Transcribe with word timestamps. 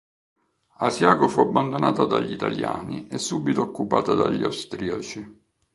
Asiago 0.77 1.27
fu 1.27 1.41
abbandonata 1.41 2.05
dagli 2.05 2.31
italiani 2.31 3.05
e 3.07 3.19
subito 3.19 3.61
occupata 3.61 4.15
dagli 4.15 4.43
austriaci. 4.43 5.41